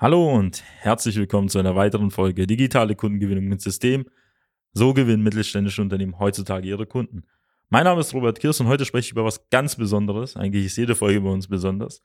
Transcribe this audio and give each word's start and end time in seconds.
Hallo 0.00 0.32
und 0.32 0.62
herzlich 0.78 1.16
willkommen 1.16 1.48
zu 1.48 1.58
einer 1.58 1.74
weiteren 1.74 2.12
Folge 2.12 2.46
Digitale 2.46 2.94
Kundengewinnung 2.94 3.46
mit 3.46 3.60
System. 3.60 4.06
So 4.72 4.94
gewinnen 4.94 5.24
mittelständische 5.24 5.82
Unternehmen 5.82 6.20
heutzutage 6.20 6.68
ihre 6.68 6.86
Kunden. 6.86 7.24
Mein 7.68 7.82
Name 7.82 8.02
ist 8.02 8.14
Robert 8.14 8.38
Kirs 8.38 8.60
und 8.60 8.68
heute 8.68 8.84
spreche 8.84 9.06
ich 9.06 9.10
über 9.10 9.24
was 9.24 9.50
ganz 9.50 9.74
Besonderes. 9.74 10.36
Eigentlich 10.36 10.66
ist 10.66 10.76
jede 10.76 10.94
Folge 10.94 11.20
bei 11.22 11.30
uns 11.30 11.48
besonders. 11.48 12.00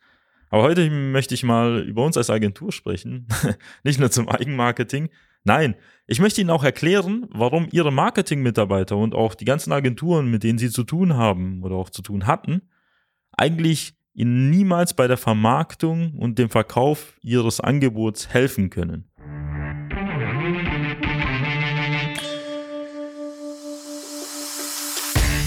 Aber 0.50 0.64
heute 0.64 0.90
möchte 0.90 1.36
ich 1.36 1.44
mal 1.44 1.84
über 1.88 2.04
uns 2.04 2.18
als 2.18 2.32
Agentur 2.32 2.72
sprechen. 2.72 3.28
Nicht 3.84 4.00
nur 4.00 4.10
zum 4.10 4.28
Eigenmarketing. 4.28 5.10
Nein, 5.44 5.76
ich 6.08 6.20
möchte 6.20 6.42
Ihnen 6.42 6.50
auch 6.50 6.64
erklären, 6.64 7.28
warum 7.30 7.68
Ihre 7.72 7.94
Marketingmitarbeiter 7.94 8.98
und 8.98 9.14
auch 9.14 9.36
die 9.36 9.46
ganzen 9.46 9.72
Agenturen, 9.72 10.32
mit 10.32 10.42
denen 10.42 10.58
Sie 10.58 10.72
zu 10.72 10.84
tun 10.84 11.14
haben 11.14 11.62
oder 11.62 11.76
auch 11.76 11.92
zu 11.92 12.02
tun 12.02 12.26
hatten, 12.26 12.64
eigentlich 13.34 13.94
niemals 14.16 14.94
bei 14.94 15.08
der 15.08 15.18
Vermarktung 15.18 16.14
und 16.14 16.40
dem 16.40 16.50
Verkauf 16.50 17.18
ihres 17.22 17.60
Angebots 17.60 18.30
helfen 18.30 18.70
können. 18.70 19.10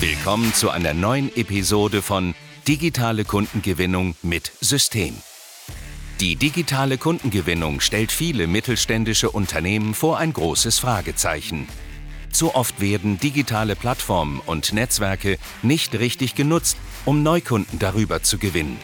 Willkommen 0.01 0.53
zu 0.53 0.71
einer 0.71 0.93
neuen 0.93 1.35
Episode 1.37 2.03
von 2.03 2.35
Digitale 2.67 3.25
Kundengewinnung 3.25 4.17
mit 4.23 4.53
System. 4.61 5.15
Die 6.21 6.37
digitale 6.37 6.99
Kundengewinnung 6.99 7.81
stellt 7.81 8.11
viele 8.11 8.47
mittelständische 8.47 9.31
Unternehmen 9.31 9.95
vor 9.95 10.19
ein 10.19 10.33
großes 10.33 10.79
Fragezeichen. 10.79 11.69
Zu 12.37 12.55
oft 12.55 12.83
werden 12.83 13.19
digitale 13.19 13.75
Plattformen 13.77 14.43
und 14.45 14.75
Netzwerke 14.75 15.39
nicht 15.63 15.95
richtig 15.95 16.35
genutzt 16.35 16.77
um 17.07 17.23
Neukunden 17.23 17.79
darüber 17.79 18.23
zu 18.23 18.37
gewinnen. 18.37 18.77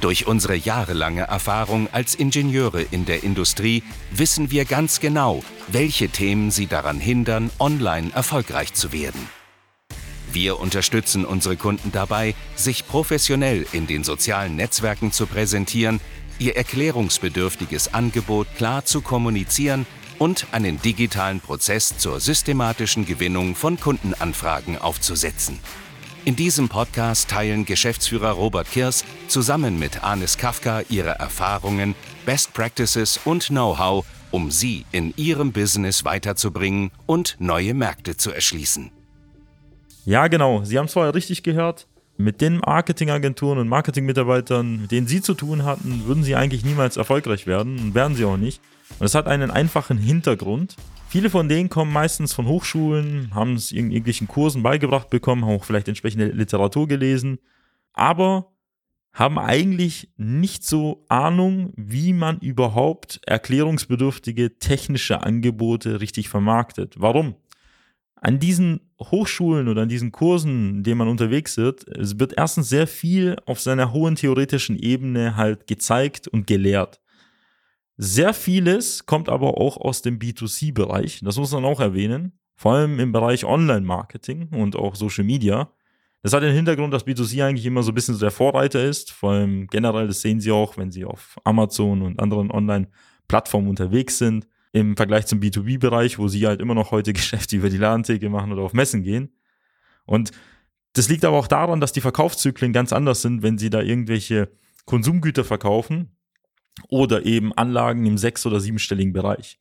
Durch 0.00 0.26
unsere 0.26 0.56
jahrelange 0.56 1.22
Erfahrung 1.22 1.88
als 1.92 2.16
Ingenieure 2.16 2.82
in 2.82 3.04
der 3.04 3.22
Industrie 3.22 3.84
wissen 4.10 4.50
wir 4.50 4.64
ganz 4.64 4.98
genau, 4.98 5.44
welche 5.68 6.08
Themen 6.08 6.50
sie 6.50 6.66
daran 6.66 6.98
hindern, 6.98 7.52
online 7.60 8.10
erfolgreich 8.12 8.74
zu 8.74 8.92
werden. 8.92 9.28
Wir 10.32 10.58
unterstützen 10.58 11.24
unsere 11.24 11.56
Kunden 11.56 11.92
dabei, 11.92 12.34
sich 12.56 12.88
professionell 12.88 13.66
in 13.70 13.86
den 13.86 14.02
sozialen 14.02 14.56
Netzwerken 14.56 15.12
zu 15.12 15.28
präsentieren, 15.28 16.00
ihr 16.40 16.56
erklärungsbedürftiges 16.56 17.94
Angebot 17.94 18.48
klar 18.56 18.84
zu 18.84 19.00
kommunizieren 19.00 19.86
und 20.18 20.46
einen 20.52 20.80
digitalen 20.82 21.40
Prozess 21.40 21.96
zur 21.98 22.20
systematischen 22.20 23.06
Gewinnung 23.06 23.54
von 23.54 23.78
Kundenanfragen 23.78 24.78
aufzusetzen. 24.78 25.58
In 26.24 26.36
diesem 26.36 26.68
Podcast 26.68 27.30
teilen 27.30 27.64
Geschäftsführer 27.64 28.32
Robert 28.32 28.70
Kirs 28.70 29.04
zusammen 29.28 29.78
mit 29.78 30.04
Anis 30.04 30.36
Kafka 30.36 30.82
ihre 30.88 31.10
Erfahrungen, 31.10 31.94
Best 32.26 32.52
Practices 32.52 33.18
und 33.24 33.46
Know-how, 33.46 34.04
um 34.30 34.50
sie 34.50 34.84
in 34.92 35.14
ihrem 35.16 35.52
Business 35.52 36.04
weiterzubringen 36.04 36.90
und 37.06 37.36
neue 37.38 37.72
Märkte 37.72 38.16
zu 38.16 38.30
erschließen. 38.30 38.90
Ja, 40.04 40.28
genau. 40.28 40.64
Sie 40.64 40.78
haben 40.78 40.86
es 40.86 40.92
vorher 40.92 41.14
richtig 41.14 41.42
gehört. 41.42 41.86
Mit 42.16 42.40
den 42.40 42.58
Marketingagenturen 42.58 43.58
und 43.58 43.68
Marketingmitarbeitern, 43.68 44.82
mit 44.82 44.90
denen 44.90 45.06
Sie 45.06 45.22
zu 45.22 45.34
tun 45.34 45.64
hatten, 45.64 46.02
würden 46.06 46.24
Sie 46.24 46.34
eigentlich 46.34 46.64
niemals 46.64 46.96
erfolgreich 46.96 47.46
werden 47.46 47.78
und 47.78 47.94
werden 47.94 48.16
Sie 48.16 48.24
auch 48.24 48.36
nicht. 48.36 48.60
Und 48.90 49.02
das 49.02 49.14
hat 49.14 49.26
einen 49.26 49.50
einfachen 49.50 49.98
Hintergrund. 49.98 50.76
Viele 51.08 51.30
von 51.30 51.48
denen 51.48 51.70
kommen 51.70 51.92
meistens 51.92 52.34
von 52.34 52.46
Hochschulen, 52.46 53.34
haben 53.34 53.54
es 53.54 53.72
in 53.72 53.90
irgendwelchen 53.90 54.28
Kursen 54.28 54.62
beigebracht 54.62 55.08
bekommen, 55.08 55.44
haben 55.44 55.56
auch 55.56 55.64
vielleicht 55.64 55.88
entsprechende 55.88 56.26
Literatur 56.26 56.86
gelesen, 56.86 57.38
aber 57.94 58.52
haben 59.12 59.38
eigentlich 59.38 60.10
nicht 60.16 60.64
so 60.64 61.04
Ahnung, 61.08 61.72
wie 61.76 62.12
man 62.12 62.38
überhaupt 62.38 63.20
erklärungsbedürftige 63.26 64.58
technische 64.58 65.22
Angebote 65.22 66.00
richtig 66.00 66.28
vermarktet. 66.28 66.94
Warum? 66.98 67.34
An 68.14 68.38
diesen 68.38 68.80
Hochschulen 69.00 69.68
oder 69.68 69.82
an 69.82 69.88
diesen 69.88 70.12
Kursen, 70.12 70.76
in 70.76 70.82
denen 70.82 70.98
man 70.98 71.08
unterwegs 71.08 71.56
ist, 71.56 71.86
wird 72.20 72.34
erstens 72.36 72.68
sehr 72.68 72.86
viel 72.86 73.36
auf 73.46 73.60
seiner 73.60 73.92
hohen 73.92 74.16
theoretischen 74.16 74.76
Ebene 74.76 75.36
halt 75.36 75.66
gezeigt 75.66 76.28
und 76.28 76.46
gelehrt. 76.46 77.00
Sehr 78.00 78.32
vieles 78.32 79.06
kommt 79.06 79.28
aber 79.28 79.58
auch 79.58 79.76
aus 79.76 80.02
dem 80.02 80.20
B2C-Bereich. 80.20 81.20
Das 81.24 81.36
muss 81.36 81.50
man 81.50 81.64
auch 81.64 81.80
erwähnen. 81.80 82.38
Vor 82.54 82.74
allem 82.74 83.00
im 83.00 83.10
Bereich 83.10 83.44
Online-Marketing 83.44 84.50
und 84.50 84.76
auch 84.76 84.94
Social 84.94 85.24
Media. 85.24 85.72
Das 86.22 86.32
hat 86.32 86.44
den 86.44 86.54
Hintergrund, 86.54 86.94
dass 86.94 87.04
B2C 87.04 87.44
eigentlich 87.44 87.66
immer 87.66 87.82
so 87.82 87.90
ein 87.90 87.96
bisschen 87.96 88.16
der 88.20 88.30
Vorreiter 88.30 88.84
ist. 88.84 89.10
Vor 89.10 89.32
allem 89.32 89.66
generell, 89.66 90.06
das 90.06 90.20
sehen 90.20 90.38
Sie 90.38 90.52
auch, 90.52 90.76
wenn 90.76 90.92
Sie 90.92 91.04
auf 91.04 91.38
Amazon 91.42 92.02
und 92.02 92.20
anderen 92.20 92.52
Online-Plattformen 92.52 93.68
unterwegs 93.68 94.18
sind. 94.18 94.46
Im 94.70 94.96
Vergleich 94.96 95.26
zum 95.26 95.40
B2B-Bereich, 95.40 96.20
wo 96.20 96.28
Sie 96.28 96.46
halt 96.46 96.60
immer 96.60 96.74
noch 96.74 96.92
heute 96.92 97.12
Geschäfte 97.14 97.56
über 97.56 97.68
die 97.68 97.78
Ladentheke 97.78 98.30
machen 98.30 98.52
oder 98.52 98.62
auf 98.62 98.74
Messen 98.74 99.02
gehen. 99.02 99.34
Und 100.04 100.30
das 100.92 101.08
liegt 101.08 101.24
aber 101.24 101.36
auch 101.36 101.48
daran, 101.48 101.80
dass 101.80 101.92
die 101.92 102.00
Verkaufszyklen 102.00 102.72
ganz 102.72 102.92
anders 102.92 103.22
sind, 103.22 103.42
wenn 103.42 103.58
Sie 103.58 103.70
da 103.70 103.82
irgendwelche 103.82 104.52
Konsumgüter 104.84 105.42
verkaufen 105.42 106.12
oder 106.88 107.26
eben 107.26 107.52
Anlagen 107.52 108.06
im 108.06 108.18
sechs- 108.18 108.46
oder 108.46 108.60
siebenstelligen 108.60 109.12
Bereich. 109.12 109.58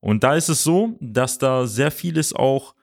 Und 0.00 0.24
da 0.24 0.34
ist 0.34 0.48
es 0.48 0.64
so, 0.64 0.96
dass 1.00 1.38
da 1.38 1.66
sehr 1.66 1.90
vieles 1.90 2.32
auch 2.32 2.74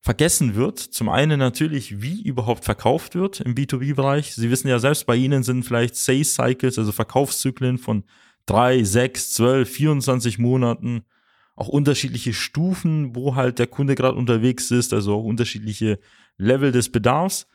vergessen 0.00 0.54
wird. 0.54 0.78
Zum 0.78 1.08
einen 1.08 1.38
natürlich, 1.38 2.02
wie 2.02 2.22
überhaupt 2.22 2.64
verkauft 2.64 3.14
wird 3.14 3.40
im 3.40 3.54
B2B-Bereich. 3.54 4.34
Sie 4.34 4.50
wissen 4.50 4.68
ja 4.68 4.78
selbst, 4.78 5.06
bei 5.06 5.16
Ihnen 5.16 5.42
sind 5.42 5.64
vielleicht 5.64 5.96
Sales 5.96 6.34
Cycles, 6.34 6.78
also 6.78 6.92
Verkaufszyklen 6.92 7.78
von 7.78 8.04
drei, 8.46 8.84
sechs, 8.84 9.32
zwölf, 9.32 9.70
24 9.70 10.38
Monaten, 10.38 11.04
auch 11.56 11.68
unterschiedliche 11.68 12.34
Stufen, 12.34 13.14
wo 13.14 13.34
halt 13.34 13.58
der 13.58 13.66
Kunde 13.66 13.94
gerade 13.94 14.16
unterwegs 14.16 14.70
ist, 14.70 14.92
also 14.92 15.14
auch 15.14 15.24
unterschiedliche 15.24 15.98
Level 16.36 16.72
des 16.72 16.90
Bedarfs 16.90 17.46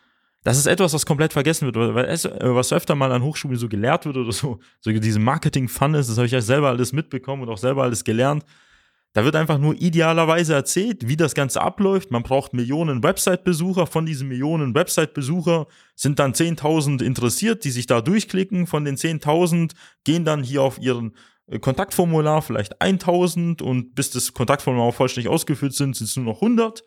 das 0.43 0.57
ist 0.57 0.67
etwas, 0.67 0.93
was 0.93 1.05
komplett 1.05 1.33
vergessen 1.33 1.65
wird, 1.65 1.75
weil 1.75 2.05
es, 2.05 2.25
äh, 2.25 2.37
was 2.41 2.71
öfter 2.71 2.95
mal 2.95 3.11
an 3.11 3.23
Hochschulen 3.23 3.57
so 3.57 3.67
gelehrt 3.67 4.05
wird 4.05 4.17
oder 4.17 4.31
so, 4.31 4.59
so 4.79 4.91
diese 4.91 5.19
Marketing-Fun 5.19 5.95
ist, 5.95 6.09
das 6.09 6.17
habe 6.17 6.27
ich 6.27 6.31
ja 6.31 6.41
selber 6.41 6.69
alles 6.69 6.93
mitbekommen 6.93 7.43
und 7.43 7.49
auch 7.49 7.57
selber 7.57 7.83
alles 7.83 8.03
gelernt. 8.03 8.45
Da 9.13 9.25
wird 9.25 9.35
einfach 9.35 9.57
nur 9.57 9.73
idealerweise 9.73 10.53
erzählt, 10.53 11.07
wie 11.07 11.17
das 11.17 11.33
Ganze 11.33 11.61
abläuft. 11.61 12.11
Man 12.11 12.21
braucht 12.21 12.53
Millionen 12.53 13.01
Website-Besucher. 13.01 13.87
Von 13.87 14.05
diesen 14.05 14.27
Millionen 14.27 14.75
Website-Besucher 14.75 15.65
sind 15.95 16.19
dann 16.19 16.33
10.000 16.33 17.03
interessiert, 17.03 17.63
die 17.63 17.71
sich 17.71 17.87
da 17.87 18.01
durchklicken. 18.01 18.67
Von 18.67 18.85
den 18.85 18.97
10.000 18.97 19.71
gehen 20.03 20.25
dann 20.25 20.43
hier 20.43 20.61
auf 20.61 20.79
ihren 20.79 21.15
äh, 21.47 21.57
Kontaktformular 21.57 22.43
vielleicht 22.43 22.79
1.000 22.81 23.63
und 23.63 23.95
bis 23.95 24.11
das 24.11 24.33
Kontaktformular 24.33 24.91
vollständig 24.91 25.31
ausgefüllt 25.31 25.73
sind, 25.73 25.95
sind 25.95 26.05
es 26.05 26.15
nur 26.15 26.25
noch 26.25 26.43
100. 26.43 26.83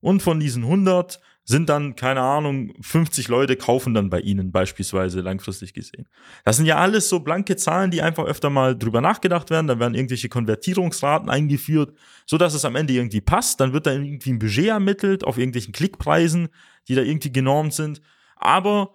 Und 0.00 0.22
von 0.22 0.40
diesen 0.40 0.64
100 0.64 1.20
sind 1.50 1.68
dann, 1.68 1.96
keine 1.96 2.20
Ahnung, 2.20 2.72
50 2.80 3.26
Leute 3.26 3.56
kaufen 3.56 3.92
dann 3.92 4.08
bei 4.08 4.20
ihnen 4.20 4.52
beispielsweise 4.52 5.20
langfristig 5.20 5.74
gesehen. 5.74 6.08
Das 6.44 6.56
sind 6.56 6.66
ja 6.66 6.76
alles 6.76 7.08
so 7.08 7.20
blanke 7.20 7.56
Zahlen, 7.56 7.90
die 7.90 8.02
einfach 8.02 8.24
öfter 8.24 8.50
mal 8.50 8.78
drüber 8.78 9.00
nachgedacht 9.00 9.50
werden. 9.50 9.66
Dann 9.66 9.80
werden 9.80 9.94
irgendwelche 9.94 10.28
Konvertierungsraten 10.28 11.28
eingeführt, 11.28 11.92
so 12.24 12.38
dass 12.38 12.54
es 12.54 12.64
am 12.64 12.76
Ende 12.76 12.92
irgendwie 12.92 13.20
passt. 13.20 13.60
Dann 13.60 13.72
wird 13.72 13.86
da 13.86 13.92
irgendwie 13.92 14.30
ein 14.30 14.38
Budget 14.38 14.68
ermittelt 14.68 15.24
auf 15.24 15.38
irgendwelchen 15.38 15.72
Klickpreisen, 15.72 16.48
die 16.86 16.94
da 16.94 17.02
irgendwie 17.02 17.32
genormt 17.32 17.74
sind. 17.74 18.00
Aber 18.36 18.94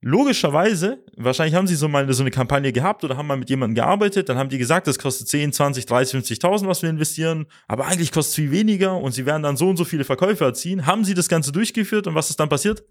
Logischerweise, 0.00 1.04
wahrscheinlich 1.16 1.56
haben 1.56 1.66
sie 1.66 1.74
so 1.74 1.88
mal 1.88 2.10
so 2.12 2.22
eine 2.22 2.30
Kampagne 2.30 2.72
gehabt 2.72 3.02
oder 3.02 3.16
haben 3.16 3.26
mal 3.26 3.36
mit 3.36 3.50
jemandem 3.50 3.74
gearbeitet, 3.74 4.28
dann 4.28 4.38
haben 4.38 4.48
die 4.48 4.58
gesagt, 4.58 4.86
das 4.86 4.96
kostet 4.96 5.26
10, 5.26 5.52
20, 5.52 5.86
30, 5.86 6.20
50.000, 6.20 6.68
was 6.68 6.82
wir 6.82 6.90
investieren, 6.90 7.46
aber 7.66 7.86
eigentlich 7.86 8.12
kostet 8.12 8.30
es 8.30 8.34
viel 8.36 8.50
weniger 8.52 8.96
und 8.96 9.10
sie 9.10 9.26
werden 9.26 9.42
dann 9.42 9.56
so 9.56 9.68
und 9.68 9.76
so 9.76 9.84
viele 9.84 10.04
Verkäufe 10.04 10.44
erzielen. 10.44 10.86
Haben 10.86 11.04
sie 11.04 11.14
das 11.14 11.28
Ganze 11.28 11.50
durchgeführt 11.50 12.06
und 12.06 12.14
was 12.14 12.30
ist 12.30 12.38
dann 12.38 12.48
passiert? 12.48 12.84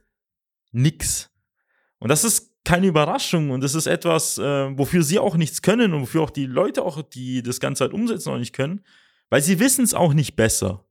Nix. 0.74 1.30
Und 2.00 2.10
das 2.10 2.26
ist 2.26 2.52
keine 2.66 2.88
Überraschung 2.88 3.52
und 3.52 3.62
das 3.62 3.74
ist 3.74 3.88
etwas, 3.88 4.38
äh, 4.38 4.78
wofür 4.78 5.02
sie 5.02 5.20
auch 5.20 5.38
nichts 5.38 5.62
können 5.62 5.94
und 5.94 6.02
wofür 6.02 6.24
auch 6.24 6.30
die 6.30 6.46
Leute 6.46 6.84
auch, 6.84 7.02
die 7.02 7.42
das 7.42 7.62
Ganze 7.62 7.86
halt 7.86 7.94
umsetzen, 7.94 8.32
auch 8.32 8.38
nicht 8.38 8.54
können, 8.54 8.82
weil 9.30 9.42
sie 9.42 9.62
wissen 9.62 9.86
es 9.86 9.94
auch 9.94 10.14
nicht 10.14 10.36
besser. 10.36 10.84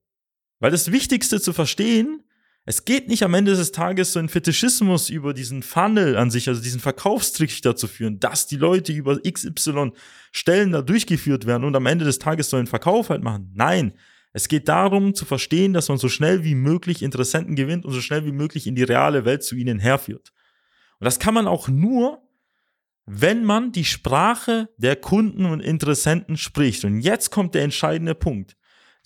Weil 0.61 0.71
das 0.71 0.91
Wichtigste 0.91 1.43
zu 1.43 1.53
verstehen 1.53 2.23
es 2.69 2.85
geht 2.85 3.09
nicht 3.09 3.23
am 3.23 3.33
Ende 3.33 3.55
des 3.55 3.71
Tages 3.71 4.13
so 4.13 4.19
ein 4.19 4.29
Fetischismus 4.29 5.09
über 5.09 5.33
diesen 5.33 5.63
Funnel 5.63 6.17
an 6.17 6.33
sich, 6.33 6.49
also 6.49 6.61
diesen 6.61 6.81
Verkaufstrichter 6.81 7.77
zu 7.77 7.87
führen, 7.87 8.19
dass 8.19 8.49
die 8.49 8.57
Leute 8.57 8.93
über 8.93 9.21
XY 9.21 9.93
Stellen 10.33 10.73
da 10.73 10.83
durchgeführt 10.83 11.47
werden 11.47 11.63
und 11.63 11.77
am 11.77 11.87
Ende 11.87 12.05
des 12.05 12.19
Tages 12.19 12.51
so 12.51 12.57
einen 12.57 12.67
Verkauf 12.67 13.09
halt 13.09 13.23
machen. 13.23 13.53
Nein, 13.55 13.93
es 14.33 14.49
geht 14.49 14.69
darum 14.69 15.15
zu 15.15 15.25
verstehen, 15.25 15.75
dass 15.75 15.89
man 15.89 15.99
so 15.99 16.09
schnell 16.09 16.43
wie 16.43 16.57
möglich 16.57 17.05
Interessenten 17.05 17.55
gewinnt 17.55 17.85
und 17.85 17.93
so 17.93 18.01
schnell 18.01 18.27
wie 18.27 18.33
möglich 18.33 18.67
in 18.67 18.75
die 18.75 18.83
reale 18.83 19.25
Welt 19.25 19.45
zu 19.45 19.55
ihnen 19.55 19.79
herführt. 19.79 20.33
Und 20.99 21.05
das 21.05 21.21
kann 21.21 21.35
man 21.35 21.47
auch 21.47 21.69
nur, 21.69 22.21
wenn 23.07 23.45
man 23.45 23.71
die 23.71 23.85
Sprache 23.85 24.69
der 24.77 24.97
Kunden 24.97 25.47
und 25.47 25.61
Interessenten 25.61 26.37
spricht. 26.37 26.85
Und 26.85 27.01
jetzt 27.01 27.31
kommt 27.31 27.55
der 27.55 27.63
entscheidende 27.63 28.17
Punkt. 28.17 28.57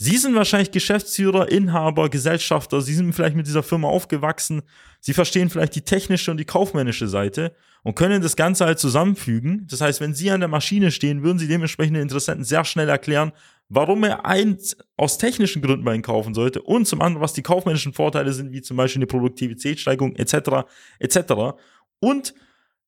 Sie 0.03 0.17
sind 0.17 0.35
wahrscheinlich 0.35 0.71
Geschäftsführer, 0.71 1.51
Inhaber, 1.51 2.09
Gesellschafter, 2.09 2.81
Sie 2.81 2.95
sind 2.95 3.13
vielleicht 3.13 3.37
mit 3.37 3.47
dieser 3.47 3.63
Firma 3.63 3.89
aufgewachsen, 3.89 4.63
Sie 4.99 5.13
verstehen 5.13 5.51
vielleicht 5.51 5.75
die 5.75 5.83
technische 5.83 6.31
und 6.31 6.39
die 6.39 6.47
kaufmännische 6.47 7.07
Seite 7.07 7.55
und 7.83 7.97
können 7.97 8.23
das 8.23 8.35
Ganze 8.35 8.65
halt 8.65 8.79
zusammenfügen. 8.79 9.67
Das 9.71 9.83
heißt, 9.83 10.01
wenn 10.01 10.15
Sie 10.15 10.31
an 10.31 10.41
der 10.41 10.49
Maschine 10.49 10.91
stehen, 10.91 11.23
würden 11.23 11.39
Sie 11.39 11.49
dementsprechend 11.49 11.97
den 11.97 12.05
Interessenten 12.05 12.47
sehr 12.47 12.65
schnell 12.65 12.89
erklären, 12.89 13.33
warum 13.69 14.03
er 14.05 14.25
eins 14.25 14.75
aus 14.97 15.19
technischen 15.19 15.61
Gründen 15.61 15.85
bei 15.85 15.93
Ihnen 15.93 16.03
kaufen 16.03 16.33
sollte 16.33 16.63
und 16.63 16.87
zum 16.87 17.03
anderen, 17.03 17.23
was 17.23 17.35
die 17.35 17.43
kaufmännischen 17.43 17.93
Vorteile 17.93 18.33
sind, 18.33 18.53
wie 18.53 18.63
zum 18.63 18.79
Beispiel 18.79 19.01
eine 19.01 19.07
Produktivitätssteigerung 19.07 20.17
etc. 20.17 20.67
etc. 20.99 21.59
Und 22.01 22.33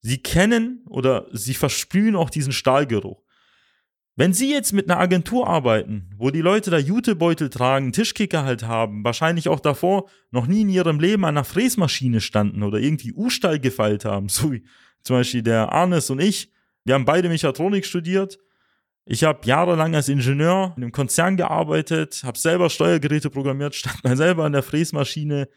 Sie 0.00 0.16
kennen 0.16 0.80
oder 0.88 1.26
Sie 1.32 1.52
versprühen 1.52 2.16
auch 2.16 2.30
diesen 2.30 2.52
Stahlgeruch. 2.52 3.21
Wenn 4.14 4.34
Sie 4.34 4.52
jetzt 4.52 4.72
mit 4.72 4.90
einer 4.90 5.00
Agentur 5.00 5.48
arbeiten, 5.48 6.10
wo 6.18 6.30
die 6.30 6.42
Leute 6.42 6.70
da 6.70 6.76
Jutebeutel 6.76 7.48
tragen, 7.48 7.92
Tischkicker 7.92 8.44
halt 8.44 8.62
haben, 8.64 9.04
wahrscheinlich 9.04 9.48
auch 9.48 9.60
davor 9.60 10.10
noch 10.30 10.46
nie 10.46 10.62
in 10.62 10.68
ihrem 10.68 11.00
Leben 11.00 11.24
an 11.24 11.36
einer 11.36 11.44
Fräsmaschine 11.44 12.20
standen 12.20 12.62
oder 12.62 12.78
irgendwie 12.78 13.14
U-Stall 13.14 13.58
gefeilt 13.58 14.04
haben, 14.04 14.28
so 14.28 14.52
wie 14.52 14.64
zum 15.02 15.16
Beispiel 15.16 15.42
der 15.42 15.72
Arnes 15.72 16.10
und 16.10 16.20
ich, 16.20 16.52
wir 16.84 16.94
haben 16.94 17.06
beide 17.06 17.28
Mechatronik 17.28 17.86
studiert. 17.86 18.38
Ich 19.04 19.24
habe 19.24 19.46
jahrelang 19.46 19.94
als 19.94 20.08
Ingenieur 20.08 20.74
in 20.76 20.82
einem 20.82 20.92
Konzern 20.92 21.36
gearbeitet, 21.36 22.22
habe 22.22 22.38
selber 22.38 22.68
Steuergeräte 22.68 23.30
programmiert, 23.30 23.74
stand 23.74 24.04
mal 24.04 24.16
selber 24.16 24.44
an 24.44 24.52
der 24.52 24.62
Fräsmaschine, 24.62 25.48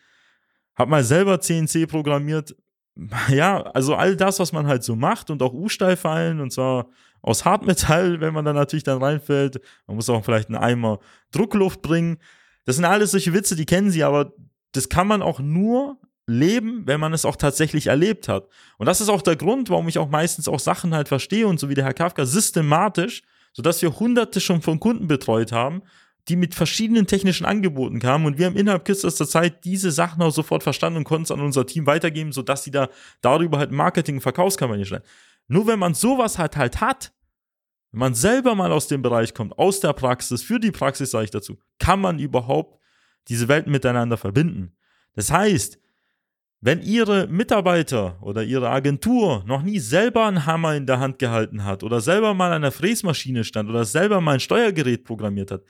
habe 0.76 0.92
mal 0.92 1.04
selber 1.04 1.42
CNC 1.42 1.88
programmiert. 1.88 2.56
Ja, 3.30 3.62
also 3.62 3.96
all 3.96 4.16
das, 4.16 4.40
was 4.40 4.54
man 4.54 4.68
halt 4.68 4.86
so 4.86 4.96
macht 4.96 5.30
und 5.30 5.42
auch 5.42 5.54
U-Stall 5.54 5.98
fallen 5.98 6.40
und 6.40 6.54
zwar 6.54 6.88
aus 7.26 7.44
Hartmetall, 7.44 8.22
wenn 8.22 8.34
man 8.34 8.46
da 8.46 8.54
natürlich 8.54 8.84
dann 8.84 9.02
reinfällt. 9.02 9.60
Man 9.88 9.96
muss 9.96 10.10
auch 10.10 10.24
vielleicht 10.24 10.50
einen 10.50 10.58
Eimer 10.58 11.00
Druckluft 11.32 11.82
bringen. 11.82 12.18
Das 12.66 12.76
sind 12.76 12.86
alles 12.86 13.12
solche 13.12 13.34
Witze, 13.34 13.56
die 13.56 13.66
kennen 13.66 13.90
Sie, 13.90 14.04
aber 14.04 14.34
das 14.74 14.90
kann 14.90 15.08
man 15.08 15.22
auch 15.22 15.40
nur 15.40 15.98
leben, 16.28 16.84
wenn 16.86 17.00
man 17.00 17.14
es 17.14 17.26
auch 17.26 17.36
tatsächlich 17.36 17.88
erlebt 17.88 18.28
hat. 18.28 18.48
Und 18.78 18.86
das 18.86 19.02
ist 19.02 19.10
auch 19.10 19.22
der 19.22 19.36
Grund, 19.36 19.70
warum 19.70 19.88
ich 19.88 19.98
auch 19.98 20.10
meistens 20.10 20.48
auch 20.48 20.60
Sachen 20.60 20.94
halt 20.94 21.08
verstehe 21.08 21.48
und 21.48 21.60
so 21.60 21.70
wie 21.70 21.76
der 21.76 21.84
Herr 21.84 21.94
Kafka 21.94 22.26
systematisch, 22.26 23.24
sodass 23.54 23.82
wir 23.82 24.00
hunderte 24.00 24.40
schon 24.40 24.62
von 24.62 24.80
Kunden 24.80 25.08
betreut 25.08 25.52
haben, 25.52 25.82
die 26.28 26.36
mit 26.36 26.56
verschiedenen 26.56 27.06
technischen 27.08 27.46
Angeboten 27.46 28.00
kamen 28.00 28.26
und 28.26 28.38
wir 28.38 28.48
haben 28.48 28.56
innerhalb 28.56 28.86
kürzester 28.86 29.28
Zeit 29.28 29.64
diese 29.64 29.92
Sachen 29.92 30.22
auch 30.22 30.32
sofort 30.32 30.64
verstanden 30.64 30.98
und 30.98 31.04
konnten 31.04 31.26
es 31.26 31.32
an 31.32 31.40
unser 31.40 31.66
Team 31.68 31.86
weitergeben, 31.86 32.32
sodass 32.32 32.64
sie 32.64 32.72
da 32.72 32.90
darüber 33.22 33.60
halt 33.60 33.72
Marketing- 33.72 34.16
und 34.16 34.22
Verkaufskampagne 34.22 34.86
stellen. 34.86 35.04
Nur 35.48 35.68
wenn 35.68 35.80
man 35.80 35.94
sowas 35.94 36.38
halt 36.38 36.58
halt 36.58 36.82
hat, 36.82 37.14
wenn 37.92 38.00
man 38.00 38.16
selber 38.16 38.56
mal 38.56 38.72
aus 38.72 38.88
dem 38.88 39.02
Bereich 39.02 39.34
kommt, 39.34 39.58
aus 39.58 39.80
der 39.80 39.94
Praxis, 39.94 40.42
für 40.42 40.60
die 40.60 40.72
Praxis 40.72 41.12
sage 41.12 41.26
ich 41.26 41.32
dazu, 41.32 41.58
kann 41.80 42.00
man 42.00 42.20
überhaupt 42.20 42.80
diese 43.28 43.48
Welten 43.48 43.72
miteinander 43.72 44.18
verbinden. 44.18 44.76
Das 45.14 45.32
heißt, 45.32 45.80
wenn 46.62 46.82
Ihre 46.82 47.28
Mitarbeiter 47.28 48.18
oder 48.22 48.44
Ihre 48.44 48.70
Agentur 48.70 49.44
noch 49.46 49.62
nie 49.62 49.80
selber 49.80 50.26
einen 50.26 50.46
Hammer 50.46 50.76
in 50.76 50.88
der 50.88 51.00
Hand 51.00 51.20
gehalten 51.20 51.64
hat 51.64 51.84
oder 51.84 52.02
selber 52.02 52.34
mal 52.34 52.54
an 52.54 52.64
der 52.64 52.72
Fräsmaschine 52.72 53.44
stand 53.44 53.70
oder 53.70 53.86
selber 53.86 54.20
mal 54.20 54.34
ein 54.34 54.40
Steuergerät 54.40 55.04
programmiert 55.04 55.52
hat, 55.52 55.64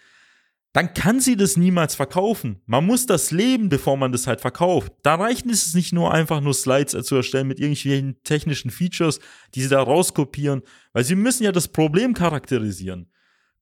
dann 0.76 0.94
kann 0.94 1.22
sie 1.22 1.38
das 1.38 1.56
niemals 1.56 1.96
verkaufen. 1.96 2.62
Man 2.66 2.86
muss 2.86 3.06
das 3.06 3.32
leben, 3.32 3.70
bevor 3.70 3.96
man 3.96 4.12
das 4.12 4.28
halt 4.28 4.42
verkauft. 4.42 4.92
Da 5.04 5.16
reichen 5.16 5.50
es 5.50 5.74
nicht 5.74 5.94
nur 5.94 6.14
einfach 6.14 6.42
nur 6.42 6.54
Slides 6.54 7.06
zu 7.06 7.16
erstellen 7.16 7.48
mit 7.48 7.62
irgendwelchen 7.62 8.22
technischen 8.26 8.70
Features, 8.72 9.22
die 9.54 9.62
sie 9.62 9.70
da 9.70 9.82
rauskopieren, 9.82 10.64
weil 10.92 11.06
sie 11.06 11.16
müssen 11.16 11.46
ja 11.46 11.54
das 11.54 11.70
Problem 11.70 12.14
charakterisieren. 12.14 13.10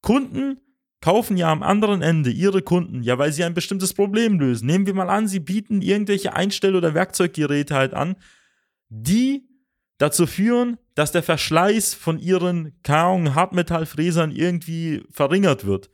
Kunden 0.02 0.58
kaufen 1.02 1.38
ja 1.38 1.52
am 1.52 1.62
anderen 1.62 2.02
Ende 2.02 2.32
ihre 2.32 2.64
Kunden, 2.64 3.04
ja, 3.04 3.20
weil 3.20 3.32
sie 3.32 3.44
ein 3.44 3.54
bestimmtes 3.54 3.94
Problem 3.94 4.40
lösen. 4.40 4.66
Nehmen 4.66 4.88
wir 4.88 4.96
mal 4.96 5.12
an, 5.12 5.28
sie 5.28 5.40
bieten 5.40 5.84
irgendwelche 5.84 6.34
Einstell- 6.34 6.76
oder 6.76 6.96
Werkzeuggeräte 6.96 7.76
halt 7.76 7.94
an, 7.94 8.16
die 8.90 9.48
dazu 10.00 10.26
führen, 10.26 10.80
dass 10.96 11.12
der 11.12 11.22
Verschleiß 11.22 11.94
von 11.94 12.18
ihren 12.18 12.74
Kaung 12.82 13.36
Hartmetallfräsern 13.36 14.32
irgendwie 14.32 15.04
verringert 15.12 15.64
wird. 15.64 15.92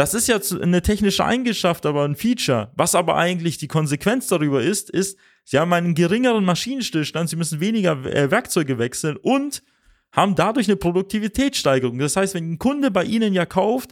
Das 0.00 0.14
ist 0.14 0.28
ja 0.28 0.40
eine 0.62 0.80
technische 0.80 1.26
Eigenschaft, 1.26 1.84
aber 1.84 2.06
ein 2.06 2.16
Feature. 2.16 2.72
Was 2.74 2.94
aber 2.94 3.16
eigentlich 3.16 3.58
die 3.58 3.68
Konsequenz 3.68 4.28
darüber 4.28 4.62
ist, 4.62 4.88
ist, 4.88 5.18
sie 5.44 5.58
haben 5.58 5.74
einen 5.74 5.94
geringeren 5.94 6.42
Maschinenstillstand, 6.42 7.28
sie 7.28 7.36
müssen 7.36 7.60
weniger 7.60 8.02
äh, 8.06 8.30
Werkzeuge 8.30 8.78
wechseln 8.78 9.18
und 9.18 9.62
haben 10.10 10.36
dadurch 10.36 10.68
eine 10.68 10.76
Produktivitätssteigerung. 10.76 11.98
Das 11.98 12.16
heißt, 12.16 12.32
wenn 12.32 12.52
ein 12.52 12.58
Kunde 12.58 12.90
bei 12.90 13.04
Ihnen 13.04 13.34
ja 13.34 13.44
kauft, 13.44 13.90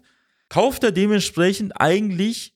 kauft 0.48 0.82
er 0.82 0.92
dementsprechend 0.92 1.78
eigentlich 1.78 2.54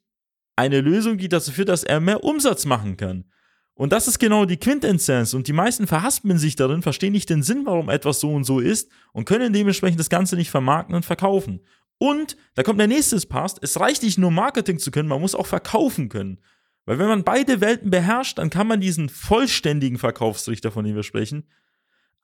eine 0.56 0.80
Lösung, 0.80 1.18
die 1.18 1.28
dazu 1.28 1.52
führt, 1.52 1.68
dass 1.68 1.84
er 1.84 2.00
mehr 2.00 2.24
Umsatz 2.24 2.64
machen 2.64 2.96
kann. 2.96 3.26
Und 3.74 3.92
das 3.92 4.08
ist 4.08 4.18
genau 4.18 4.46
die 4.46 4.56
Quintessenz. 4.56 5.34
Und 5.34 5.46
die 5.46 5.52
meisten 5.52 5.86
verhaspeln 5.86 6.38
sich 6.38 6.56
darin, 6.56 6.80
verstehen 6.80 7.12
nicht 7.12 7.28
den 7.28 7.42
Sinn, 7.42 7.66
warum 7.66 7.90
etwas 7.90 8.18
so 8.20 8.32
und 8.32 8.44
so 8.44 8.60
ist 8.60 8.90
und 9.12 9.26
können 9.26 9.52
dementsprechend 9.52 10.00
das 10.00 10.08
Ganze 10.08 10.36
nicht 10.36 10.50
vermarkten 10.50 10.94
und 10.94 11.04
verkaufen. 11.04 11.60
Und 12.02 12.36
da 12.56 12.64
kommt 12.64 12.80
der 12.80 12.88
nächste 12.88 13.16
Pass. 13.28 13.54
Es 13.60 13.78
reicht 13.78 14.02
nicht 14.02 14.18
nur 14.18 14.32
Marketing 14.32 14.80
zu 14.80 14.90
können, 14.90 15.08
man 15.08 15.20
muss 15.20 15.36
auch 15.36 15.46
verkaufen 15.46 16.08
können. 16.08 16.40
Weil 16.84 16.98
wenn 16.98 17.06
man 17.06 17.22
beide 17.22 17.60
Welten 17.60 17.92
beherrscht, 17.92 18.38
dann 18.38 18.50
kann 18.50 18.66
man 18.66 18.80
diesen 18.80 19.08
vollständigen 19.08 19.98
Verkaufsrichter, 19.98 20.72
von 20.72 20.84
dem 20.84 20.96
wir 20.96 21.04
sprechen, 21.04 21.44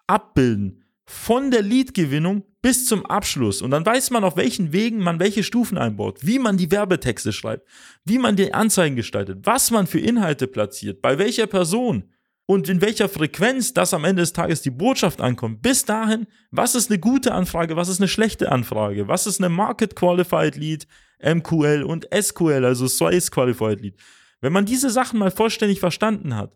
abbilden. 0.08 0.82
Von 1.04 1.52
der 1.52 1.62
Lead-Gewinnung 1.62 2.42
bis 2.60 2.86
zum 2.86 3.06
Abschluss. 3.06 3.62
Und 3.62 3.70
dann 3.70 3.86
weiß 3.86 4.10
man, 4.10 4.24
auf 4.24 4.36
welchen 4.36 4.72
Wegen 4.72 4.98
man 4.98 5.20
welche 5.20 5.44
Stufen 5.44 5.78
einbaut, 5.78 6.26
wie 6.26 6.40
man 6.40 6.56
die 6.56 6.72
Werbetexte 6.72 7.32
schreibt, 7.32 7.64
wie 8.04 8.18
man 8.18 8.34
die 8.34 8.52
Anzeigen 8.52 8.96
gestaltet, 8.96 9.46
was 9.46 9.70
man 9.70 9.86
für 9.86 10.00
Inhalte 10.00 10.48
platziert, 10.48 11.02
bei 11.02 11.18
welcher 11.18 11.46
Person 11.46 12.02
und 12.50 12.66
in 12.70 12.80
welcher 12.80 13.10
Frequenz 13.10 13.74
das 13.74 13.92
am 13.92 14.06
Ende 14.06 14.22
des 14.22 14.32
Tages 14.32 14.62
die 14.62 14.70
Botschaft 14.70 15.20
ankommt. 15.20 15.60
Bis 15.60 15.84
dahin, 15.84 16.26
was 16.50 16.74
ist 16.74 16.90
eine 16.90 16.98
gute 16.98 17.34
Anfrage, 17.34 17.76
was 17.76 17.90
ist 17.90 18.00
eine 18.00 18.08
schlechte 18.08 18.50
Anfrage, 18.50 19.06
was 19.06 19.26
ist 19.26 19.38
eine 19.38 19.50
Market 19.50 19.94
Qualified 19.94 20.56
Lead, 20.56 20.86
MQL 21.22 21.82
und 21.82 22.08
SQL, 22.10 22.64
also 22.64 22.86
Sales 22.86 23.30
Qualified 23.30 23.82
Lead. 23.82 23.96
Wenn 24.40 24.54
man 24.54 24.64
diese 24.64 24.88
Sachen 24.88 25.18
mal 25.18 25.30
vollständig 25.30 25.78
verstanden 25.78 26.34
hat, 26.36 26.54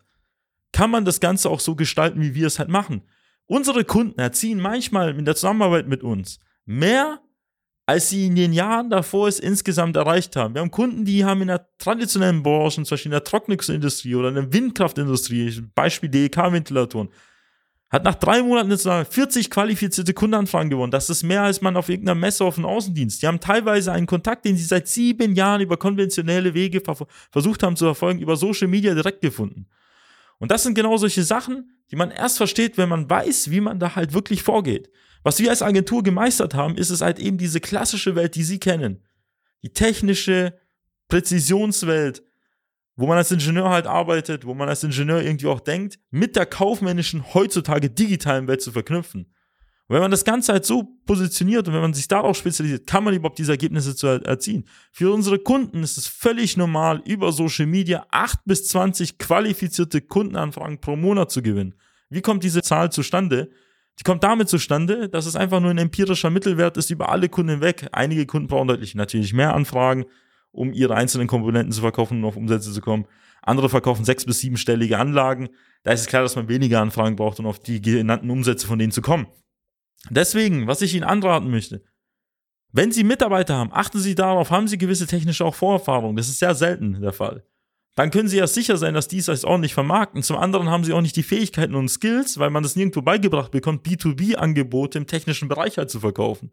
kann 0.72 0.90
man 0.90 1.04
das 1.04 1.20
Ganze 1.20 1.50
auch 1.50 1.60
so 1.60 1.76
gestalten, 1.76 2.22
wie 2.22 2.34
wir 2.34 2.46
es 2.46 2.58
halt 2.58 2.70
machen. 2.70 3.02
Unsere 3.44 3.84
Kunden 3.84 4.18
erziehen 4.18 4.60
manchmal 4.60 5.10
in 5.18 5.26
der 5.26 5.36
Zusammenarbeit 5.36 5.88
mit 5.88 6.02
uns 6.02 6.40
mehr 6.64 7.20
als 7.86 8.10
sie 8.10 8.26
in 8.26 8.36
den 8.36 8.52
Jahren 8.52 8.90
davor 8.90 9.28
es 9.28 9.40
insgesamt 9.40 9.96
erreicht 9.96 10.36
haben. 10.36 10.54
Wir 10.54 10.60
haben 10.60 10.70
Kunden, 10.70 11.04
die 11.04 11.24
haben 11.24 11.42
in 11.42 11.48
der 11.48 11.68
traditionellen 11.78 12.42
Branche, 12.42 12.82
zum 12.82 12.84
Beispiel 12.84 13.10
in 13.10 13.14
der 13.14 13.24
Trocknungsindustrie 13.24 14.14
oder 14.14 14.28
in 14.28 14.34
der 14.36 14.52
Windkraftindustrie, 14.52 15.62
Beispiel 15.74 16.08
DEK-Ventilatoren, 16.08 17.08
hat 17.90 18.04
nach 18.04 18.14
drei 18.14 18.42
Monaten 18.42 19.04
40 19.04 19.50
qualifizierte 19.50 20.14
Kundenanfragen 20.14 20.70
gewonnen. 20.70 20.90
Das 20.90 21.10
ist 21.10 21.24
mehr, 21.24 21.42
als 21.42 21.60
man 21.60 21.76
auf 21.76 21.90
irgendeiner 21.90 22.18
Messe 22.18 22.44
auf 22.44 22.54
dem 22.54 22.64
Außendienst. 22.64 23.20
Die 23.20 23.26
haben 23.26 23.40
teilweise 23.40 23.92
einen 23.92 24.06
Kontakt, 24.06 24.46
den 24.46 24.56
sie 24.56 24.64
seit 24.64 24.88
sieben 24.88 25.34
Jahren 25.34 25.60
über 25.60 25.76
konventionelle 25.76 26.54
Wege 26.54 26.80
versucht 27.30 27.62
haben 27.62 27.76
zu 27.76 27.84
verfolgen, 27.84 28.20
über 28.20 28.36
Social 28.36 28.68
Media 28.68 28.94
direkt 28.94 29.20
gefunden. 29.20 29.66
Und 30.38 30.50
das 30.50 30.62
sind 30.62 30.74
genau 30.74 30.96
solche 30.96 31.22
Sachen, 31.22 31.76
die 31.90 31.96
man 31.96 32.10
erst 32.10 32.38
versteht, 32.38 32.78
wenn 32.78 32.88
man 32.88 33.10
weiß, 33.10 33.50
wie 33.50 33.60
man 33.60 33.78
da 33.78 33.94
halt 33.94 34.14
wirklich 34.14 34.42
vorgeht. 34.42 34.90
Was 35.22 35.38
wir 35.38 35.50
als 35.50 35.62
Agentur 35.62 36.02
gemeistert 36.02 36.54
haben, 36.54 36.76
ist 36.76 36.90
es 36.90 37.00
halt 37.00 37.18
eben 37.18 37.38
diese 37.38 37.60
klassische 37.60 38.16
Welt, 38.16 38.34
die 38.34 38.42
Sie 38.42 38.58
kennen. 38.58 39.02
Die 39.62 39.72
technische 39.72 40.58
Präzisionswelt, 41.08 42.22
wo 42.96 43.06
man 43.06 43.18
als 43.18 43.30
Ingenieur 43.30 43.70
halt 43.70 43.86
arbeitet, 43.86 44.44
wo 44.44 44.54
man 44.54 44.68
als 44.68 44.82
Ingenieur 44.82 45.22
irgendwie 45.22 45.46
auch 45.46 45.60
denkt, 45.60 45.98
mit 46.10 46.36
der 46.36 46.46
kaufmännischen, 46.46 47.34
heutzutage 47.34 47.90
digitalen 47.90 48.48
Welt 48.48 48.62
zu 48.62 48.72
verknüpfen. 48.72 49.32
Und 49.88 49.94
wenn 49.94 50.02
man 50.02 50.10
das 50.10 50.24
Ganze 50.24 50.52
halt 50.52 50.64
so 50.64 50.84
positioniert 51.06 51.68
und 51.68 51.74
wenn 51.74 51.80
man 51.82 51.92
sich 51.92 52.08
darauf 52.08 52.36
spezialisiert, 52.36 52.86
kann 52.86 53.04
man 53.04 53.14
überhaupt 53.14 53.38
diese 53.38 53.52
Ergebnisse 53.52 53.94
zu 53.94 54.06
erzielen. 54.06 54.64
Für 54.90 55.12
unsere 55.12 55.38
Kunden 55.38 55.82
ist 55.82 55.98
es 55.98 56.06
völlig 56.06 56.56
normal, 56.56 57.02
über 57.04 57.32
Social 57.32 57.66
Media 57.66 58.06
8 58.10 58.40
bis 58.44 58.68
20 58.68 59.18
qualifizierte 59.18 60.00
Kundenanfragen 60.00 60.80
pro 60.80 60.96
Monat 60.96 61.30
zu 61.30 61.42
gewinnen. 61.42 61.74
Wie 62.08 62.22
kommt 62.22 62.44
diese 62.44 62.62
Zahl 62.62 62.90
zustande? 62.90 63.50
Die 63.98 64.04
kommt 64.04 64.24
damit 64.24 64.48
zustande, 64.48 65.08
dass 65.08 65.26
es 65.26 65.36
einfach 65.36 65.60
nur 65.60 65.70
ein 65.70 65.78
empirischer 65.78 66.30
Mittelwert 66.30 66.76
ist 66.76 66.90
über 66.90 67.10
alle 67.10 67.28
Kunden 67.28 67.50
hinweg. 67.52 67.88
Einige 67.92 68.26
Kunden 68.26 68.48
brauchen 68.48 68.68
deutlich 68.68 68.94
natürlich 68.94 69.32
mehr 69.32 69.54
Anfragen, 69.54 70.06
um 70.50 70.72
ihre 70.72 70.94
einzelnen 70.94 71.28
Komponenten 71.28 71.72
zu 71.72 71.82
verkaufen 71.82 72.18
und 72.18 72.24
auf 72.24 72.36
Umsätze 72.36 72.72
zu 72.72 72.80
kommen. 72.80 73.06
Andere 73.42 73.68
verkaufen 73.68 74.04
sechs- 74.04 74.24
bis 74.24 74.40
siebenstellige 74.40 74.98
Anlagen. 74.98 75.48
Da 75.82 75.92
ist 75.92 76.02
es 76.02 76.06
klar, 76.06 76.22
dass 76.22 76.36
man 76.36 76.48
weniger 76.48 76.80
Anfragen 76.80 77.16
braucht, 77.16 77.40
um 77.40 77.46
auf 77.46 77.58
die 77.58 77.80
genannten 77.80 78.30
Umsätze 78.30 78.66
von 78.66 78.78
denen 78.78 78.92
zu 78.92 79.02
kommen. 79.02 79.26
Deswegen, 80.10 80.66
was 80.66 80.82
ich 80.82 80.94
Ihnen 80.94 81.04
anraten 81.04 81.50
möchte, 81.50 81.82
wenn 82.72 82.92
Sie 82.92 83.04
Mitarbeiter 83.04 83.56
haben, 83.56 83.72
achten 83.72 83.98
Sie 83.98 84.14
darauf, 84.14 84.50
haben 84.50 84.68
Sie 84.68 84.78
gewisse 84.78 85.06
technische 85.06 85.44
auch 85.44 85.54
Vorerfahrung. 85.54 86.16
Das 86.16 86.28
ist 86.28 86.38
sehr 86.38 86.54
selten 86.54 87.00
der 87.00 87.12
Fall 87.12 87.44
dann 87.94 88.10
können 88.10 88.28
sie 88.28 88.38
ja 88.38 88.46
sicher 88.46 88.78
sein, 88.78 88.94
dass 88.94 89.08
dies 89.08 89.28
als 89.28 89.44
ordentlich 89.44 89.74
vermarkten. 89.74 90.22
Zum 90.22 90.36
anderen 90.38 90.70
haben 90.70 90.84
sie 90.84 90.92
auch 90.92 91.02
nicht 91.02 91.16
die 91.16 91.22
Fähigkeiten 91.22 91.74
und 91.74 91.88
Skills, 91.88 92.38
weil 92.38 92.50
man 92.50 92.62
das 92.62 92.74
nirgendwo 92.74 93.02
beigebracht 93.02 93.50
bekommt, 93.50 93.86
B2B-Angebote 93.86 94.98
im 94.98 95.06
technischen 95.06 95.48
Bereich 95.48 95.76
halt 95.76 95.90
zu 95.90 96.00
verkaufen. 96.00 96.52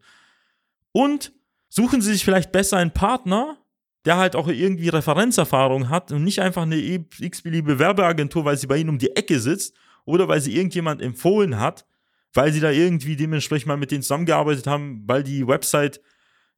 Und 0.92 1.32
suchen 1.70 2.02
sie 2.02 2.12
sich 2.12 2.24
vielleicht 2.24 2.52
besser 2.52 2.76
einen 2.76 2.92
Partner, 2.92 3.56
der 4.04 4.16
halt 4.16 4.36
auch 4.36 4.48
irgendwie 4.48 4.88
Referenzerfahrung 4.88 5.88
hat 5.88 6.12
und 6.12 6.24
nicht 6.24 6.40
einfach 6.40 6.62
eine 6.62 6.76
x-beliebige 6.76 7.78
Werbeagentur, 7.78 8.44
weil 8.44 8.56
sie 8.56 8.66
bei 8.66 8.76
ihnen 8.76 8.90
um 8.90 8.98
die 8.98 9.14
Ecke 9.16 9.40
sitzt 9.40 9.74
oder 10.04 10.28
weil 10.28 10.40
sie 10.40 10.54
irgendjemand 10.56 11.00
empfohlen 11.00 11.58
hat, 11.58 11.86
weil 12.34 12.52
sie 12.52 12.60
da 12.60 12.70
irgendwie 12.70 13.16
dementsprechend 13.16 13.68
mal 13.68 13.76
mit 13.76 13.90
denen 13.90 14.02
zusammengearbeitet 14.02 14.66
haben, 14.66 15.04
weil 15.06 15.22
die 15.22 15.46
Website, 15.46 16.00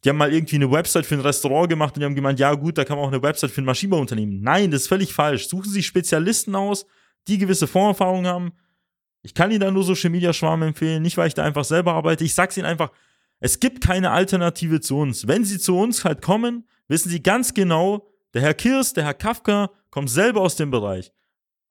die 0.04 0.09
haben 0.09 0.16
mal 0.16 0.32
irgendwie 0.32 0.56
eine 0.56 0.71
Website 0.71 1.06
für 1.06 1.14
ein 1.14 1.21
Restaurant 1.21 1.68
gemacht 1.68 1.94
und 1.94 2.00
die 2.00 2.04
haben 2.04 2.14
gemeint, 2.14 2.40
ja 2.40 2.54
gut, 2.54 2.76
da 2.76 2.85
kann 2.85 2.97
man 2.97 3.06
auch 3.06 3.12
eine 3.12 3.23
Website 3.23 3.50
für 3.50 3.62
ein 3.62 3.66
Maschinenbauunternehmen. 3.66 4.40
Nein, 4.40 4.71
das 4.71 4.82
ist 4.82 4.88
völlig 4.88 5.12
falsch. 5.12 5.49
Suchen 5.49 5.71
Sie 5.71 5.82
Spezialisten 5.82 6.54
aus, 6.54 6.87
die 7.28 7.38
gewisse 7.38 7.66
Vorerfahrung 7.66 8.26
haben. 8.26 8.52
Ich 9.23 9.35
kann 9.35 9.50
Ihnen 9.50 9.61
da 9.61 9.71
nur 9.71 9.85
Social 9.85 10.11
Media 10.11 10.32
Schwarm 10.32 10.62
empfehlen, 10.62 11.02
nicht 11.02 11.16
weil 11.16 11.28
ich 11.28 11.35
da 11.35 11.44
einfach 11.44 11.64
selber 11.64 11.94
arbeite. 11.94 12.25
Ich 12.25 12.35
sag's 12.35 12.56
Ihnen 12.56 12.66
einfach, 12.66 12.90
es 13.38 13.61
gibt 13.61 13.85
keine 13.85 14.11
Alternative 14.11 14.80
zu 14.80 14.99
uns. 14.99 15.28
Wenn 15.28 15.44
Sie 15.44 15.59
zu 15.59 15.78
uns 15.78 16.04
halt 16.04 16.23
kommen, 16.23 16.66
wissen 16.88 17.09
Sie 17.09 17.23
ganz 17.23 17.54
genau, 17.54 18.09
der 18.35 18.42
Herr 18.42 18.54
Kirs, 18.54 18.94
der 18.94 19.04
Herr 19.04 19.14
Kafka 19.14 19.71
kommt 19.90 20.11
selber 20.11 20.40
aus 20.40 20.56
dem 20.56 20.71
Bereich 20.71 21.12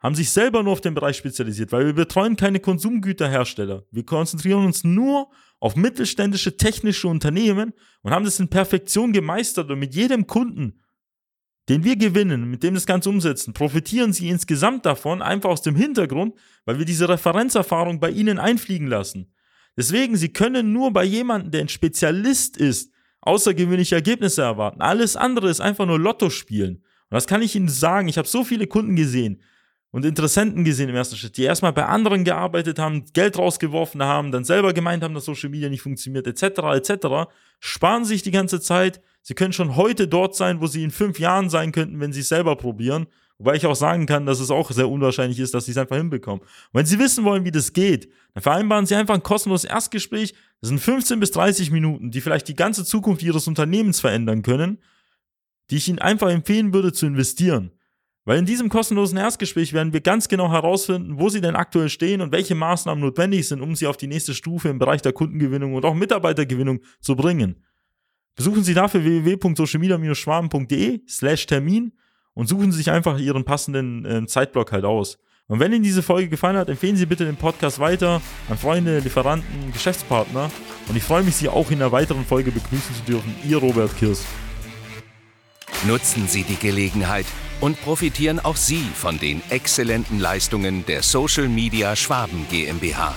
haben 0.02 0.16
sich 0.16 0.32
selber 0.32 0.64
nur 0.64 0.74
auf 0.74 0.82
den 0.82 0.96
Bereich 0.96 1.18
spezialisiert, 1.18 1.72
weil 1.72 1.86
wir 1.86 1.94
betreuen 1.94 2.36
keine 2.36 2.60
Konsumgüterhersteller. 2.60 3.86
Wir 3.92 4.04
konzentrieren 4.04 4.66
uns 4.66 4.84
nur 4.84 5.30
auf 5.60 5.76
mittelständische 5.76 6.58
technische 6.58 7.08
Unternehmen 7.08 7.74
und 8.02 8.12
haben 8.12 8.26
das 8.26 8.40
in 8.40 8.50
Perfektion 8.50 9.14
gemeistert 9.14 9.70
und 9.70 9.78
mit 9.78 9.94
jedem 9.94 10.26
Kunden, 10.26 10.82
den 11.70 11.84
wir 11.84 11.96
gewinnen, 11.96 12.50
mit 12.50 12.64
dem 12.64 12.74
das 12.74 12.88
Ganze 12.88 13.10
umsetzen, 13.10 13.54
profitieren 13.54 14.12
sie 14.12 14.30
insgesamt 14.30 14.88
davon, 14.88 15.22
einfach 15.22 15.52
aus 15.52 15.62
dem 15.62 15.76
Hintergrund, 15.76 16.34
weil 16.66 16.80
wir 16.80 16.86
diese 16.86 17.08
Referenzerfahrung 17.08 18.00
bei 18.00 18.10
ihnen 18.10 18.40
einfliegen 18.40 18.88
lassen. 18.88 19.32
Deswegen, 19.78 20.18
sie 20.18 20.34
können 20.34 20.74
nur 20.74 20.92
bei 20.92 21.04
jemandem, 21.04 21.52
der 21.52 21.62
ein 21.62 21.70
Spezialist 21.70 22.58
ist, 22.58 22.92
außergewöhnliche 23.22 23.96
Ergebnisse 23.96 24.42
erwarten. 24.42 24.82
Alles 24.82 25.16
andere 25.16 25.50
ist 25.50 25.62
einfach 25.62 25.86
nur 25.86 26.00
Lotto 26.00 26.32
spielen. 26.32 26.78
Und 26.78 27.16
das 27.16 27.28
kann 27.28 27.42
ich 27.42 27.56
Ihnen 27.56 27.70
sagen. 27.70 28.08
Ich 28.08 28.18
habe 28.18 28.28
so 28.28 28.44
viele 28.44 28.68
Kunden 28.68 28.96
gesehen, 28.96 29.42
und 29.92 30.06
Interessenten 30.06 30.64
gesehen 30.64 30.90
im 30.90 30.96
ersten 30.96 31.18
Schritt, 31.18 31.36
die 31.36 31.44
erstmal 31.44 31.74
bei 31.74 31.86
anderen 31.86 32.24
gearbeitet 32.24 32.80
haben, 32.80 33.06
Geld 33.14 33.38
rausgeworfen 33.38 34.02
haben, 34.02 34.32
dann 34.32 34.46
selber 34.46 34.74
gemeint 34.74 35.04
haben, 35.04 35.14
dass 35.14 35.26
Social 35.26 35.50
Media 35.50 35.70
nicht 35.70 35.82
funktioniert, 35.82 36.28
etc., 36.28 36.44
etc., 36.76 37.30
sparen 37.60 38.06
sich 38.06 38.24
die 38.24 38.32
ganze 38.32 38.62
Zeit. 38.62 39.02
Sie 39.22 39.34
können 39.34 39.54
schon 39.54 39.76
heute 39.76 40.08
dort 40.08 40.36
sein, 40.36 40.62
wo 40.62 40.68
sie 40.68 40.84
in 40.84 40.92
fünf 40.92 41.20
Jahren 41.20 41.50
sein 41.50 41.74
könnten, 41.74 42.00
wenn 42.00 42.14
sie 42.14 42.22
es 42.22 42.30
selber 42.30 42.56
probieren. 42.56 43.08
Wobei 43.38 43.56
ich 43.56 43.66
auch 43.66 43.76
sagen 43.76 44.06
kann, 44.06 44.26
dass 44.26 44.40
es 44.40 44.52
auch 44.52 44.72
sehr 44.72 44.88
unwahrscheinlich 44.88 45.40
ist, 45.40 45.54
dass 45.54 45.66
sie 45.66 45.72
es 45.72 45.78
einfach 45.78 45.98
hinbekommen. 45.98 46.42
Und 46.42 46.50
wenn 46.74 46.86
sie 46.86 47.00
wissen 47.00 47.26
wollen, 47.26 47.44
wie 47.44 47.52
das 47.52 47.74
geht, 47.74 48.08
dann 48.34 48.44
vereinbaren 48.44 48.86
sie 48.86 48.96
einfach 48.96 49.16
ein 49.16 49.24
kostenloses 49.24 49.70
Erstgespräch. 49.70 50.36
Das 50.62 50.70
sind 50.70 50.80
15 50.80 51.20
bis 51.20 51.32
30 51.32 51.72
Minuten, 51.72 52.12
die 52.12 52.22
vielleicht 52.22 52.48
die 52.48 52.56
ganze 52.56 52.86
Zukunft 52.86 53.24
ihres 53.24 53.48
Unternehmens 53.48 54.00
verändern 54.00 54.44
können, 54.44 54.78
die 55.70 55.78
ich 55.78 55.90
ihnen 55.90 56.00
einfach 56.00 56.30
empfehlen 56.30 56.74
würde 56.74 56.94
zu 56.94 57.08
investieren. 57.08 57.72
Weil 58.24 58.38
in 58.38 58.46
diesem 58.46 58.70
kostenlosen 58.70 59.18
Erstgespräch 59.18 59.74
werden 59.74 59.94
wir 59.94 60.02
ganz 60.02 60.28
genau 60.28 60.52
herausfinden, 60.52 61.20
wo 61.20 61.30
sie 61.30 61.42
denn 61.42 61.56
aktuell 61.56 61.90
stehen 61.90 62.22
und 62.22 62.32
welche 62.32 62.54
Maßnahmen 62.54 63.04
notwendig 63.04 63.48
sind, 63.48 63.62
um 63.62 63.76
sie 63.76 63.88
auf 63.88 63.98
die 63.98 64.08
nächste 64.08 64.36
Stufe 64.36 64.70
im 64.70 64.78
Bereich 64.78 65.02
der 65.02 65.14
Kundengewinnung 65.14 65.74
und 65.74 65.86
auch 65.86 65.96
Mitarbeitergewinnung 65.96 66.82
zu 67.00 67.16
bringen. 67.16 67.64
Besuchen 68.36 68.64
Sie 68.64 68.74
dafür 68.74 69.04
www.socialmedia-schwaben.de 69.04 71.02
slash 71.08 71.48
Termin 71.48 71.94
und 72.34 72.48
suchen 72.48 72.72
Sie 72.72 72.78
sich 72.78 72.92
einfach 72.92 73.20
Ihren 73.20 73.44
passenden 73.44 74.06
äh, 74.06 74.26
Zeitblock 74.26 74.72
halt 74.72 74.86
aus. 74.86 75.18
Und 75.48 75.60
wenn 75.60 75.74
Ihnen 75.74 75.84
diese 75.84 76.02
Folge 76.02 76.30
gefallen 76.30 76.56
hat, 76.56 76.70
empfehlen 76.70 76.96
Sie 76.96 77.06
bitte 77.06 77.26
den 77.26 77.36
Podcast 77.36 77.80
weiter 77.80 78.22
an 78.50 78.58
Freunde, 78.58 79.00
Lieferanten, 79.00 79.74
Geschäftspartner. 79.74 80.50
Und 80.88 80.96
ich 80.96 81.04
freue 81.04 81.24
mich, 81.24 81.36
Sie 81.36 81.50
auch 81.50 81.72
in 81.72 81.82
einer 81.82 81.92
weiteren 81.92 82.24
Folge 82.24 82.52
begrüßen 82.52 82.96
zu 82.96 83.02
dürfen. 83.04 83.36
Ihr 83.44 83.58
Robert 83.58 83.98
Kirs. 83.98 84.24
Nutzen 85.86 86.28
Sie 86.28 86.44
die 86.44 86.56
Gelegenheit 86.56 87.26
und 87.62 87.80
profitieren 87.82 88.40
auch 88.40 88.58
Sie 88.58 88.84
von 88.96 89.20
den 89.20 89.42
exzellenten 89.50 90.20
Leistungen 90.20 90.86
der 90.86 91.04
Social 91.04 91.48
Media 91.48 91.96
Schwaben 91.96 92.46
GmbH. 92.50 93.16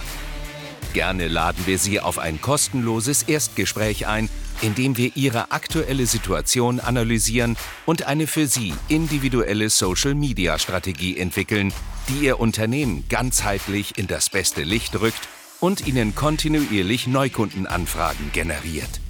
Gerne 0.93 1.27
laden 1.27 1.67
wir 1.67 1.79
Sie 1.79 1.99
auf 1.99 2.19
ein 2.19 2.41
kostenloses 2.41 3.25
Erstgespräch 3.25 4.07
ein, 4.07 4.29
in 4.63 4.77
dem 4.77 4.97
wir 4.97 5.17
Ihre 5.17 5.51
aktuelle 5.51 6.07
Situation 6.07 6.79
analysieren 6.79 7.57
und 7.85 8.07
eine 8.07 8.29
für 8.29 8.47
Sie 8.47 8.73
individuelle 8.89 9.71
Social 9.71 10.15
Media 10.15 10.59
Strategie 10.59 11.19
entwickeln, 11.19 11.73
die 12.09 12.27
Ihr 12.27 12.39
Unternehmen 12.39 13.05
ganzheitlich 13.09 13.99
in 13.99 14.07
das 14.07 14.31
beste 14.31 14.63
Licht 14.63 15.01
rückt 15.01 15.29
und 15.59 15.87
Ihnen 15.89 16.15
kontinuierlich 16.15 17.09
Neukundenanfragen 17.09 18.31
generiert. 18.33 19.01